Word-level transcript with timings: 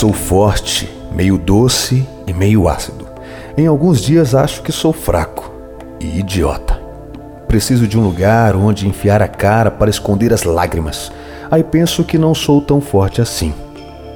Sou 0.00 0.14
forte, 0.14 0.88
meio 1.12 1.36
doce 1.36 2.08
e 2.26 2.32
meio 2.32 2.66
ácido. 2.70 3.06
Em 3.54 3.66
alguns 3.66 4.00
dias 4.00 4.34
acho 4.34 4.62
que 4.62 4.72
sou 4.72 4.94
fraco 4.94 5.52
e 6.00 6.20
idiota. 6.20 6.80
Preciso 7.46 7.86
de 7.86 7.98
um 7.98 8.02
lugar 8.02 8.56
onde 8.56 8.88
enfiar 8.88 9.20
a 9.20 9.28
cara 9.28 9.70
para 9.70 9.90
esconder 9.90 10.32
as 10.32 10.42
lágrimas. 10.42 11.12
Aí 11.50 11.62
penso 11.62 12.02
que 12.02 12.16
não 12.16 12.34
sou 12.34 12.62
tão 12.62 12.80
forte 12.80 13.20
assim. 13.20 13.52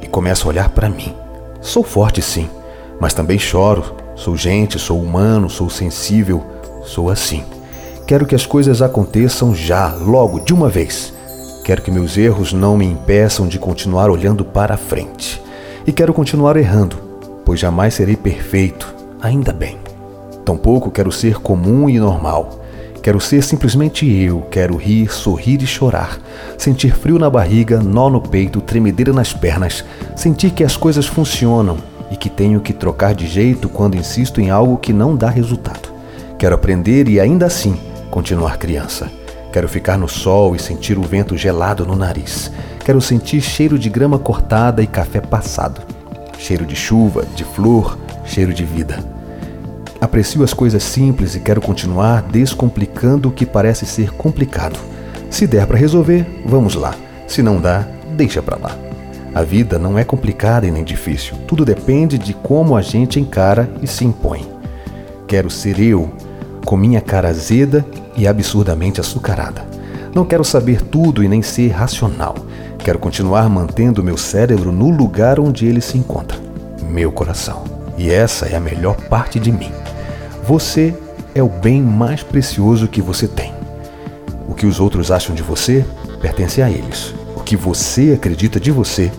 E 0.00 0.06
começo 0.06 0.46
a 0.46 0.50
olhar 0.50 0.68
para 0.68 0.88
mim. 0.88 1.12
Sou 1.60 1.82
forte 1.82 2.22
sim, 2.22 2.48
mas 3.00 3.12
também 3.12 3.36
choro. 3.36 3.96
Sou 4.14 4.36
gente, 4.36 4.78
sou 4.78 5.02
humano, 5.02 5.50
sou 5.50 5.68
sensível, 5.68 6.44
sou 6.84 7.10
assim. 7.10 7.42
Quero 8.06 8.24
que 8.24 8.36
as 8.36 8.46
coisas 8.46 8.80
aconteçam 8.82 9.52
já, 9.52 9.92
logo, 9.94 10.38
de 10.38 10.54
uma 10.54 10.68
vez. 10.68 11.12
Quero 11.64 11.82
que 11.82 11.90
meus 11.90 12.16
erros 12.16 12.52
não 12.52 12.76
me 12.76 12.86
impeçam 12.86 13.48
de 13.48 13.58
continuar 13.58 14.10
olhando 14.10 14.44
para 14.44 14.76
frente. 14.76 15.42
E 15.84 15.90
quero 15.90 16.14
continuar 16.14 16.56
errando, 16.56 16.96
pois 17.44 17.58
jamais 17.58 17.94
serei 17.94 18.14
perfeito, 18.14 18.94
ainda 19.20 19.52
bem. 19.52 19.78
Tampouco 20.44 20.92
quero 20.92 21.10
ser 21.10 21.40
comum 21.40 21.90
e 21.90 21.98
normal. 21.98 22.60
Quero 23.02 23.20
ser 23.20 23.42
simplesmente 23.42 24.06
eu, 24.06 24.42
quero 24.42 24.76
rir, 24.76 25.12
sorrir 25.12 25.60
e 25.60 25.66
chorar, 25.66 26.20
sentir 26.56 26.94
frio 26.94 27.18
na 27.18 27.28
barriga, 27.28 27.80
nó 27.80 28.08
no 28.08 28.20
peito, 28.20 28.60
tremedeira 28.60 29.12
nas 29.12 29.32
pernas, 29.32 29.84
sentir 30.14 30.52
que 30.52 30.62
as 30.62 30.76
coisas 30.76 31.04
funcionam 31.04 31.78
e 32.12 32.16
que 32.16 32.30
tenho 32.30 32.60
que 32.60 32.72
trocar 32.72 33.12
de 33.12 33.26
jeito 33.26 33.68
quando 33.68 33.96
insisto 33.96 34.40
em 34.40 34.50
algo 34.50 34.76
que 34.76 34.92
não 34.92 35.16
dá 35.16 35.28
resultado. 35.28 35.92
Quero 36.38 36.54
aprender 36.54 37.08
e 37.08 37.18
ainda 37.18 37.46
assim 37.46 37.76
continuar 38.08 38.56
criança. 38.56 39.10
Quero 39.52 39.68
ficar 39.68 39.98
no 39.98 40.08
sol 40.08 40.54
e 40.54 40.60
sentir 40.60 40.96
o 40.96 41.02
vento 41.02 41.36
gelado 41.36 41.84
no 41.84 41.96
nariz. 41.96 42.52
Quero 42.84 43.00
sentir 43.00 43.40
cheiro 43.40 43.78
de 43.78 43.88
grama 43.88 44.18
cortada 44.18 44.82
e 44.82 44.86
café 44.88 45.20
passado. 45.20 45.80
Cheiro 46.36 46.66
de 46.66 46.74
chuva, 46.74 47.24
de 47.36 47.44
flor, 47.44 47.96
cheiro 48.24 48.52
de 48.52 48.64
vida. 48.64 48.98
Aprecio 50.00 50.42
as 50.42 50.52
coisas 50.52 50.82
simples 50.82 51.36
e 51.36 51.40
quero 51.40 51.60
continuar 51.60 52.22
descomplicando 52.22 53.28
o 53.28 53.32
que 53.32 53.46
parece 53.46 53.86
ser 53.86 54.10
complicado. 54.14 54.80
Se 55.30 55.46
der 55.46 55.64
para 55.64 55.78
resolver, 55.78 56.42
vamos 56.44 56.74
lá. 56.74 56.92
Se 57.28 57.40
não 57.40 57.60
dá, 57.60 57.86
deixa 58.16 58.42
para 58.42 58.56
lá. 58.56 58.76
A 59.32 59.42
vida 59.42 59.78
não 59.78 59.96
é 59.96 60.02
complicada 60.02 60.66
e 60.66 60.70
nem 60.72 60.82
difícil. 60.82 61.36
Tudo 61.46 61.64
depende 61.64 62.18
de 62.18 62.34
como 62.34 62.76
a 62.76 62.82
gente 62.82 63.20
encara 63.20 63.70
e 63.80 63.86
se 63.86 64.04
impõe. 64.04 64.44
Quero 65.28 65.48
ser 65.48 65.78
eu, 65.78 66.10
com 66.64 66.76
minha 66.76 67.00
cara 67.00 67.28
azeda 67.28 67.86
e 68.16 68.26
absurdamente 68.26 69.00
açucarada. 69.00 69.64
Não 70.12 70.24
quero 70.24 70.44
saber 70.44 70.82
tudo 70.82 71.22
e 71.22 71.28
nem 71.28 71.42
ser 71.42 71.68
racional. 71.68 72.34
Quero 72.82 72.98
continuar 72.98 73.48
mantendo 73.48 74.02
meu 74.02 74.16
cérebro 74.16 74.72
no 74.72 74.90
lugar 74.90 75.38
onde 75.38 75.66
ele 75.66 75.80
se 75.80 75.96
encontra 75.96 76.36
meu 76.90 77.12
coração. 77.12 77.62
E 77.96 78.10
essa 78.10 78.46
é 78.46 78.56
a 78.56 78.60
melhor 78.60 78.96
parte 79.08 79.38
de 79.38 79.52
mim. 79.52 79.70
Você 80.42 80.92
é 81.32 81.40
o 81.40 81.48
bem 81.48 81.80
mais 81.80 82.24
precioso 82.24 82.88
que 82.88 83.00
você 83.00 83.28
tem. 83.28 83.52
O 84.48 84.54
que 84.54 84.66
os 84.66 84.80
outros 84.80 85.12
acham 85.12 85.32
de 85.32 85.44
você 85.44 85.86
pertence 86.20 86.60
a 86.60 86.68
eles. 86.68 87.14
O 87.36 87.40
que 87.40 87.56
você 87.56 88.14
acredita 88.16 88.58
de 88.58 88.72
você 88.72 89.12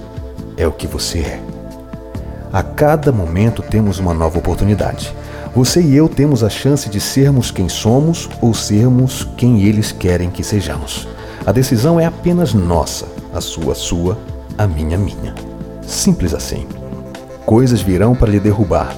é 0.57 0.67
o 0.67 0.71
que 0.71 0.85
você 0.85 1.19
é. 1.19 1.39
A 2.51 2.61
cada 2.61 3.13
momento 3.13 3.61
temos 3.61 3.97
uma 3.97 4.13
nova 4.13 4.37
oportunidade. 4.37 5.15
Você 5.55 5.81
e 5.81 5.95
eu 5.95 6.09
temos 6.09 6.43
a 6.43 6.49
chance 6.49 6.89
de 6.89 6.99
sermos 6.99 7.49
quem 7.49 7.69
somos 7.69 8.29
ou 8.41 8.53
sermos 8.53 9.25
quem 9.37 9.63
eles 9.63 9.93
querem 9.93 10.29
que 10.29 10.43
sejamos. 10.43 11.07
A 11.45 11.51
decisão 11.51 11.99
é 11.99 12.05
apenas 12.05 12.53
nossa, 12.53 13.05
a 13.33 13.41
sua, 13.41 13.75
sua, 13.75 14.17
a 14.57 14.65
minha, 14.65 14.97
minha. 14.97 15.35
Simples 15.81 16.33
assim. 16.33 16.65
Coisas 17.45 17.81
virão 17.81 18.15
para 18.15 18.31
lhe 18.31 18.39
derrubar, 18.39 18.95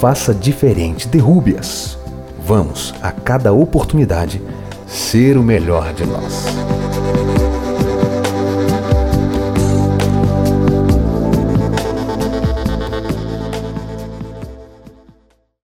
faça 0.00 0.34
diferente, 0.34 1.06
derrube-as. 1.06 1.96
Vamos, 2.44 2.92
a 3.00 3.12
cada 3.12 3.52
oportunidade, 3.52 4.42
ser 4.88 5.36
o 5.36 5.42
melhor 5.42 5.94
de 5.94 6.04
nós. 6.04 6.73